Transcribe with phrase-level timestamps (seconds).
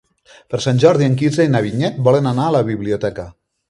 [0.53, 3.33] Per Sant Jordi en Quirze i na Vinyet volen anar a la biblioteca.